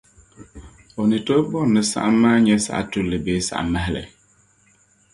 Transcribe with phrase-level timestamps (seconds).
[0.99, 4.03] O ni tooi bɔri ni saɣim maa nye saɣitulli bee saɣimahili